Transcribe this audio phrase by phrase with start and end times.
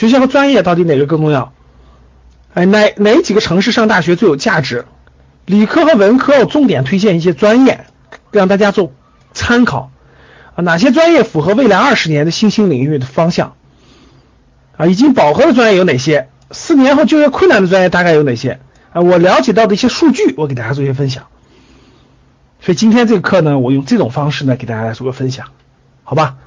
[0.00, 1.52] 学校和专业到底哪个更重要？
[2.54, 4.86] 哎，哪哪几个城市上大学最有价值？
[5.44, 7.84] 理科和文科我重点推荐一些专业，
[8.30, 8.94] 让大家做
[9.34, 9.90] 参考
[10.54, 10.62] 啊。
[10.62, 13.56] 哪些专业符合未来二十年的新兴领域的方向？
[14.78, 16.30] 啊，已经饱和的专业有哪些？
[16.50, 18.58] 四年后就业困难的专业大概有哪些？
[18.94, 21.26] 啊，我了解到的一些数据，我给大家做一些分享。
[22.62, 25.48] 所以今天这个课呢，我用这种方式呢，给大家来做个分享，
[26.04, 26.38] 好吧？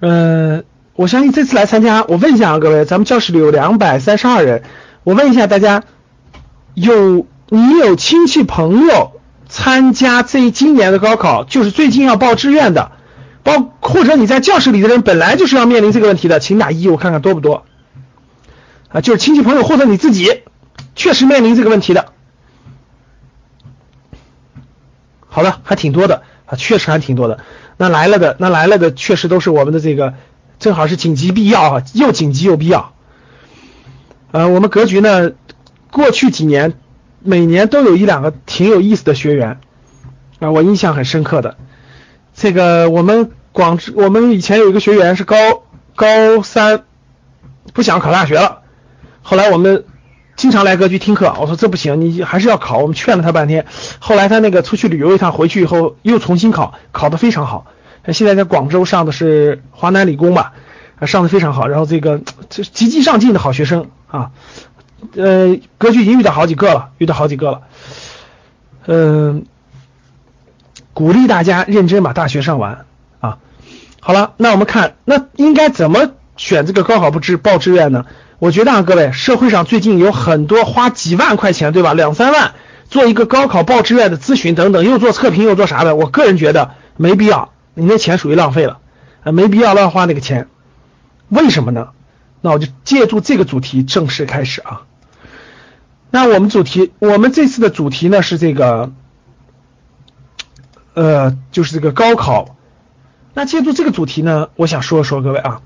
[0.00, 0.64] 嗯，
[0.98, 4.64] 我相信这次来参加，我问一下啊，各位，咱们教室里有两百三十二人，
[5.04, 5.84] 我问一下大家，
[6.74, 9.12] 有你有亲戚朋友
[9.48, 12.90] 参加这今年的高考，就是最近要报志愿的，
[13.44, 17.64] 包或者你在教室里的人本来就是要面临这个问题的，请打一，我看看多不多
[18.88, 19.00] 啊？
[19.00, 20.42] 就是亲戚朋友或者你自己
[20.96, 22.06] 确实面临这个问题的。
[25.28, 27.38] 好的，还挺多的啊，确实还挺多的。
[27.76, 30.14] 那来了的，那来了的，确实都是我们的这个，
[30.58, 32.92] 正好是紧急必要啊，又紧急又必要。
[34.32, 35.32] 呃，我们格局呢，
[35.90, 36.74] 过去几年
[37.20, 39.60] 每年都有一两个挺有意思的学员
[40.40, 41.56] 啊，我印象很深刻的。
[42.34, 45.36] 这个我们广，我们以前有一个学员是高
[45.96, 46.84] 高三，
[47.72, 48.62] 不想考大学了，
[49.22, 49.84] 后来我们
[50.36, 53.66] 经常来格局听课，我说这不行，你还是要考，我们劝了他半天。
[53.98, 57.66] 后来他那个出去旅游一趟，回去以后又重新考，考得非常好。
[58.08, 60.54] 他现在在广州上的是华南理工吧，
[60.98, 61.68] 啊上的非常好。
[61.68, 64.30] 然后这个这积极上进的好学生啊，
[65.14, 67.60] 呃，格局已经遇到好几个了，遇到好几个了。
[68.86, 69.44] 嗯，
[70.94, 72.86] 鼓励大家认真把大学上完
[73.20, 73.36] 啊。
[74.00, 78.06] 好了，那我们看，那应该怎么选这个高考不志报志愿呢？
[78.38, 81.92] 我觉得啊，各位，社会上最近有很多花几万块钱，对吧？
[81.92, 82.52] 两三万
[82.88, 88.80] 做一个高考报志愿的咨询等等，又做测评又做啥的，我个人觉得没必要，你那钱属于浪费了，
[89.22, 90.48] 啊，没必要乱花那个钱。
[91.28, 91.90] 为什么呢？
[92.40, 94.82] 那我就借助这个主题正式开始啊。
[96.10, 98.92] 那我们主题，我们这次的主题呢是这个，
[100.94, 102.56] 呃，就是这个高考。
[103.34, 105.62] 那借助这个主题呢，我想说说各位啊，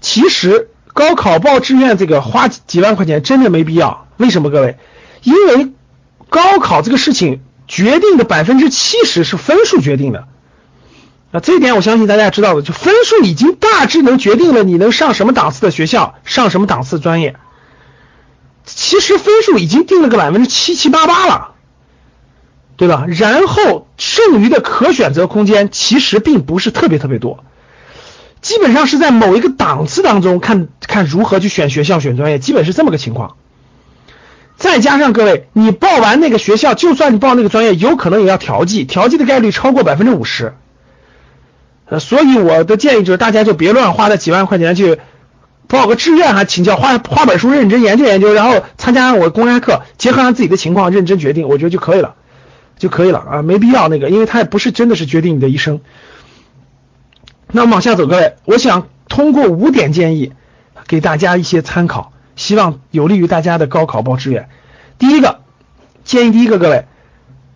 [0.00, 0.70] 其实。
[0.94, 4.78] 高考报志愿这个花几万块钱真的没必要，为什么各位？
[5.22, 5.72] 因为
[6.28, 10.26] 高考这个事情决定的百分之七十是分数决定的，
[11.30, 17.36] 啊，这一点我相信大家知道的，就分数已经大致能决定了你能上什么档次的学校，上什么档次专业。
[18.64, 21.54] 其实分数已经定了个百分之七七八八了，
[22.76, 23.04] 对吧？
[23.06, 27.44] 然后剩余的可选择空间其实并不是特别特别多。
[28.40, 33.36] 基本上是在某一个档次当中看看如何去选学校选专业，基本是这么个情况。
[34.56, 40.54] 再加上各位，你报完那个学校，就算你报那个专业，有可能也要调剂，调剂的概率超过百分之五十。
[41.88, 44.98] 呃，所以我的建议就是，大家就别乱花那几万块钱去
[45.66, 52.14] 报个志愿，还请教花花本书认真研究研究，然后参加我公开课，结合上自己的情况认真决定，我觉得就可以了，
[52.78, 55.80] 就可以了啊，没必要那个，因为它也不是真的是决定你的一生。
[57.50, 60.32] 那往下走，各位，我想通过五点建议
[60.86, 64.50] 给大家一些参考，希望有利于大家的高考报志愿。
[64.98, 65.40] 第一个
[66.04, 66.84] 建议，第一个各位，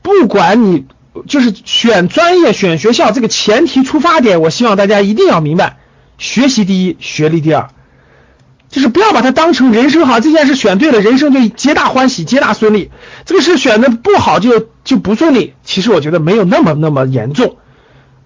[0.00, 0.86] 不管你
[1.26, 5.78] 就是选专业、选学校这个前提出发点，我希望大家一定要明白，
[6.18, 7.68] 学习第一，学历第二，
[8.68, 12.90] 就是不要把它当成人生好这件事选对了，人生就皆大欢喜、皆大顺利；
[13.24, 15.54] 这个事选的不好就就不顺利。
[15.64, 17.56] 其实我觉得没有那么那么严重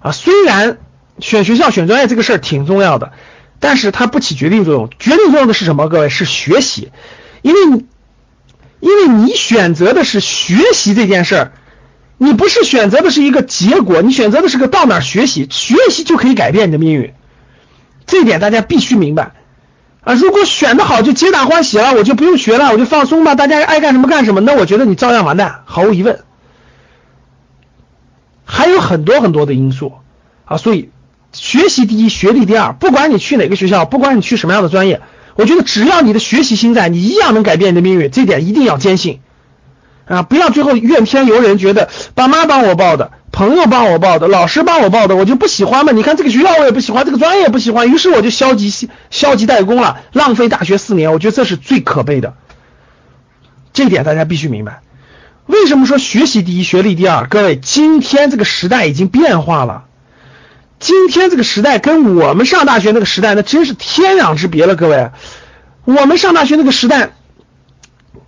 [0.01, 0.79] 啊，虽然。
[1.21, 3.11] 选学校、选专业这个事儿挺重要的，
[3.59, 4.89] 但是它不起决定作用。
[5.01, 5.89] 决定作用的是什么？
[5.89, 6.93] 各位是学习，
[7.43, 7.85] 因为
[8.79, 11.53] 因为你选择的是学习这件事儿，
[12.19, 17.15] 你不是选择的是一个结果，你选择的是个到哪学习，学习就可以改变你的命运。
[18.07, 19.33] 这一点大家必须明白
[20.03, 20.15] 啊！
[20.15, 26.21] 如果选的好就皆大欢喜了，我就不用学了，我就放松吧，大家爱干什么干什么，那我觉得你照样完蛋，毫无疑问。
[28.45, 29.95] 还有很多很多的因素
[30.45, 30.91] 啊，所以。
[31.31, 32.73] 学习第一，学历第二。
[32.73, 35.03] 不管你去哪个学校，不管你去什么样的专业，
[35.35, 38.11] 我觉得只要你的学习心在，你一样能改变你的命运。
[38.11, 39.21] 这点一定要坚信
[40.09, 40.23] 啊！
[40.23, 45.93] 不要最后怨天尤人，觉得爸妈帮我报的，朋友帮我报的，老师帮我报的，我就不喜欢嘛。
[45.93, 51.13] 你看这个学校我也不喜欢，这个专业也不喜欢，于是我就消极消极怠工了，浪费大学四年。
[51.13, 52.35] 我觉得这是最可悲的。
[53.73, 54.81] 这一点大家必须明白。
[55.47, 57.27] 为什么说学习第一，学历第二？
[57.27, 59.85] 各位，今天这个时代已经变化了。
[60.79, 64.77] 今天这个时代跟我们上大学那个时代，那真是天壤之别了。
[64.77, 65.11] 各位，
[65.85, 67.11] 我们上大学那个时代，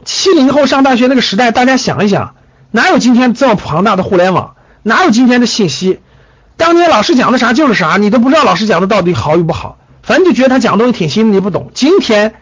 [0.05, 2.35] 七零后上大学那个时代，大家想一想，
[2.71, 4.57] 哪有今天这么庞大的互联网？
[4.83, 6.01] 哪有今天的信息？
[6.57, 9.79] 当年老师讲的啥就是啥，你都不知道老师讲的到底好与不好。
[10.03, 11.71] 反正就觉得他讲的东西挺新的，你不懂。
[11.75, 12.35] 今天，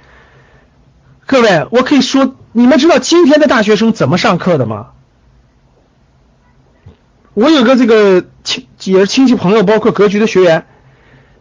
[1.26, 4.88] 各位，我可以说，你们知道今天的大学生怎么上课的吗？
[7.34, 10.66] 我有个这个亲也是亲戚朋友，包括格局的学员，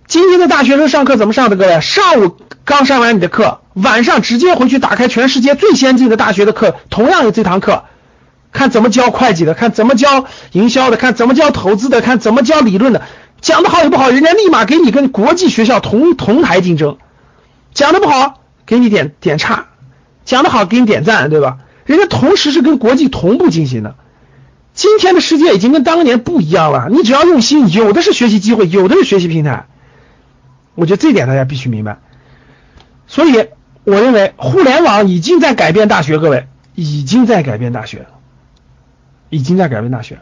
[0.06, 1.56] 今天的大学生上课怎么上的？
[1.56, 2.38] 各位，上午
[2.68, 7.86] 刚上完你的课，晚上直接回去打开全世界最先进的大学的课，同样有这堂课，
[8.52, 13.04] 看怎么教会计的，看怎么教营销的，看怎么教投资的，看怎么教理论的，
[13.40, 16.98] 讲的好与不好，人家立马给你跟国际学校同同台竞争，
[17.74, 19.68] 讲的不好给你点点差，
[20.25, 21.60] 讲的好给你点赞，对吧？
[21.86, 23.96] 人家同时是跟国际同步进行的。
[24.74, 29.68] 今天的世界已经跟当年不一样了，你只要用心，有的是学习机会，有的是学习平台。
[30.75, 32.00] 我觉得这点大家必须明白。
[33.07, 33.48] 所以
[33.83, 38.06] 我认为互联网已经在改变大学，各位已经在改变大学，
[39.30, 40.19] 已经在改变大学。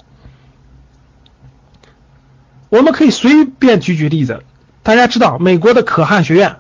[2.70, 4.44] 我们可以随便举举例子，
[4.84, 6.58] 大家知道美国的可汗学院，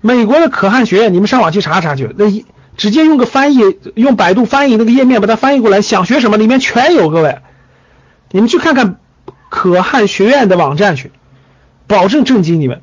[0.00, 2.44] 美国的可汗学院，你们上网去查查去，那一。
[2.76, 3.60] 直接用个翻译，
[3.94, 7.08] 用百度翻译那个页面把它翻译过来，想学什么里面全有。
[7.08, 7.38] 各位，
[8.30, 9.00] 你们去看看
[9.48, 11.10] 可汗学院的网站去，
[11.86, 12.82] 保证震惊你们。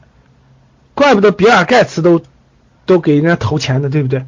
[0.95, 2.23] 怪不得比尔盖茨都
[2.85, 4.25] 都给人家投钱的，对不对？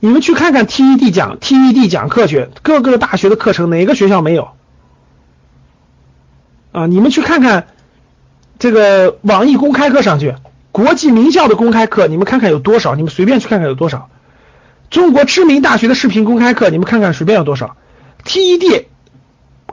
[0.00, 4.48] 你们去看看 TED 讲 TED 讲课去，各个大学的课程哪个学校没有？
[6.72, 7.68] 啊，你们去看看
[8.58, 10.34] 这个网易公开课上去，
[10.72, 12.94] 国际名校的公开课，你们看看有多少？
[12.94, 14.08] 你们随便去看看有多少？
[14.90, 17.76] 中国知名大学的视频公开课，你们看看随便有多少
[18.24, 18.86] ？TED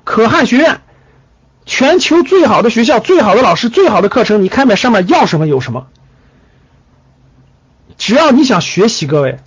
[0.04, 0.82] 可汗学院，
[1.66, 5.88] 全球最好的学校，最好的老师，最好的课程，你看看上面要什么有什么。
[8.10, 9.38] 只要你想学习，各位，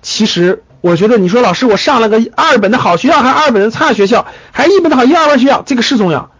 [0.00, 6.32] 其实我觉得你说老师，我上了个二本的好学校，还二本的差学校，还一本的好一二本学校，这个是重要，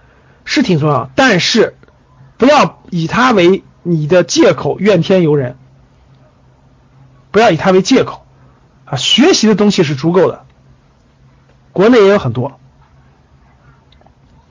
[0.44, 1.76] 是挺重要，但是
[2.36, 5.56] 不要以它为你的借口，怨天尤人。
[7.30, 8.26] 不要以它为借口
[8.84, 8.96] 啊！
[8.96, 10.44] 学习的东西是足够的，
[11.70, 12.58] 国内也有很多，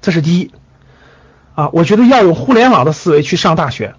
[0.01, 0.53] 这是第一
[1.55, 1.67] 啊！
[1.73, 3.95] 我觉得要用互联网的思维去上大学，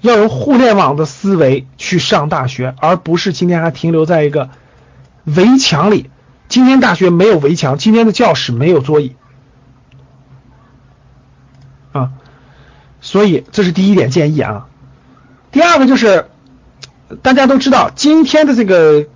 [0.00, 4.50] 要用互联网的思维去上大学，而不是今天还停留在一个
[5.24, 6.10] 围墙里。
[6.48, 9.16] 今天大学没有围墙，今天的教室没有桌椅
[11.92, 12.10] 啊！
[13.00, 14.66] 所以这是第一点建议啊。
[15.50, 16.26] 第二个就是。
[17.22, 19.06] 大家都知道，今天的这个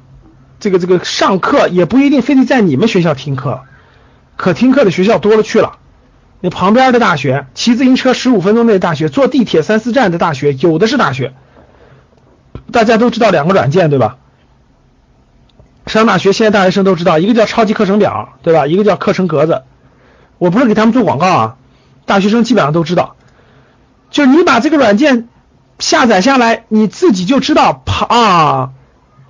[0.58, 3.60] 这个这个上课也不一定非得在你们学校听课，
[4.38, 5.76] 可听课的学校多了去了。
[6.42, 11.32] 你旁边的大学，骑自行车十五分钟内的大学，坐地铁三四站的大学，有的是大学。
[12.70, 14.18] 大家都知道两个软件对吧？
[15.86, 18.66] 上大学现在大学生都知道，一个叫超级课程表对吧？
[18.66, 19.62] 一个叫课程格子。
[20.36, 21.56] 我不是给他们做广告啊，
[22.04, 23.16] 大学生基本上都知道。
[24.10, 25.28] 就你把这个软件。
[25.78, 28.70] 下载下来，你自己就知道啊，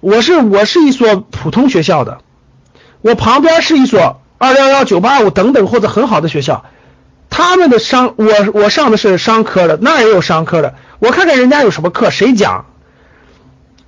[0.00, 2.19] 我是我是一所普通学校的，
[3.00, 6.67] 我旁边是一所二幺幺九八五等等或者很好的学校，
[7.34, 12.67] 他们的商我我上的是商科的，那也有商科的，我看看人家有什么课，谁讲，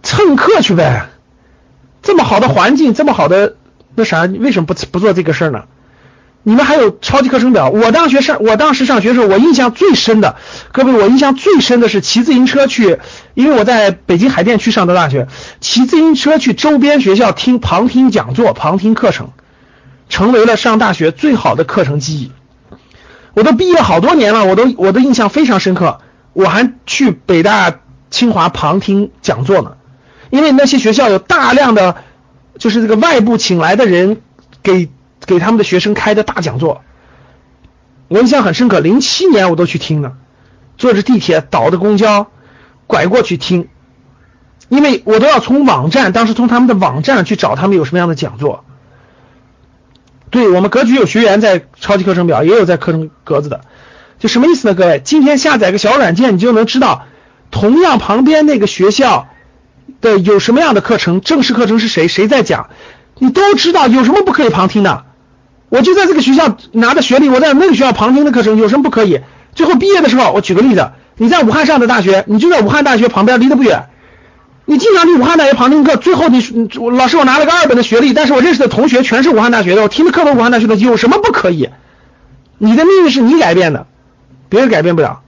[0.03, 1.11] 蹭课去呗，
[2.03, 3.57] 这么好的环境，这么好的
[3.95, 5.65] 那啥，为什么不不做这个事儿呢？
[6.43, 7.69] 你们还有超级课程表？
[7.69, 10.37] 我当学上，我当时上学的时候，我印象最深的，
[10.73, 12.99] 各位，我印象最深的是骑自行车去，
[13.35, 15.29] 因为我在北京海淀区上的大学，
[15.61, 19.33] 骑自行车去周边学校听旁听讲座、旁听课程，
[20.09, 22.33] 成为了上大学最好的课程记忆。
[23.35, 26.01] 我都毕业好多年了，我都我的印象非常深刻。
[26.33, 29.77] 我还去北大、清华旁听讲座呢，
[30.31, 31.97] 因为那些学校有大量的，
[32.59, 34.21] 就是这个外部请来的人
[34.63, 34.89] 给。
[35.27, 36.83] 给他们的学生开的大讲座，
[38.09, 38.79] 我印象很深刻。
[38.79, 40.19] 零七年我都去听了，
[40.77, 42.27] 坐着地铁倒的公交，
[42.87, 43.69] 拐过去听，
[44.69, 48.67] 因为我都要从网站，当时从他们的网站去找他们有什么样的讲座。
[50.35, 53.61] 对我们格局有学员在超级课程表，也有在课程格子的，
[54.19, 54.75] 就什么意思呢？
[54.75, 57.05] 各位，今天下载个小软件，你就能知道，
[57.53, 59.29] 同样旁边那个学校
[60.01, 62.71] 的有什么样的课程，正式课程是谁，谁在讲，
[63.17, 65.05] 你都知道，有什么不可以旁听的？
[65.69, 69.21] 我就在这个学校拿的学历，我在那个学校旁听的课程有什么不可以？
[69.55, 73.85] 最后毕业的时候，我举个例子，你在武汉上的大学，你就在武汉大学旁边，离得不远，
[74.67, 76.41] 你经常去武汉大学旁听课，最后你
[76.97, 81.69] 老师我拿了个二本的学历，但是我认识的同学全是武汉大学的，我听的课都武汉大学的，有什么不可以？
[82.57, 83.87] 你的命运是你改变的，
[84.49, 85.23] 别人改变不了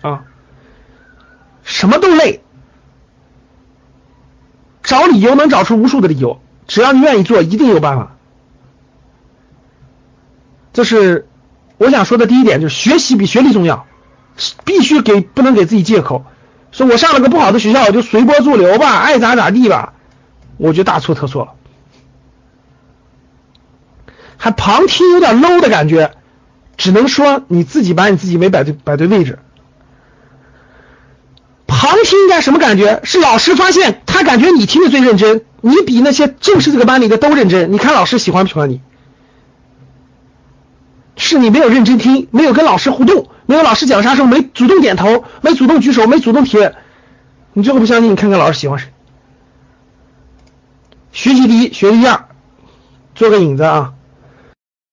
[0.00, 0.24] 啊，
[1.62, 2.42] 什么都累，
[4.82, 8.16] 找理由能找出无数的理由，只要你愿意做，一定有办法。
[10.72, 11.28] 这是
[11.76, 13.86] 我想说的第一点，就是学习比学历重要，
[14.64, 16.24] 必须给不能给自己借口，
[16.70, 19.94] 说我上了个不好的学校，我就随波逐流吧，爱咋咋地吧，
[20.56, 21.52] 我就大错特错了，
[24.36, 26.12] 还旁听有点 low 的感觉，
[26.76, 29.38] 只能说你自己把你自己没摆对摆对位置。
[31.66, 33.00] 旁听应该什么感觉？
[33.04, 38.80] 是老师发现他感觉你听的最认真，你比那些正式这个班里的都认真，你看老师喜欢不喜欢你？
[41.16, 46.58] 是你没有认真听，没有跟老师互动，没有老师讲啥时候没主动点头，没主动举手，没主动提。
[47.54, 48.92] 你最后不相信，你看看老师喜欢谁？
[51.12, 52.26] 学习第一，学习第二，
[53.14, 53.94] 做个引子啊。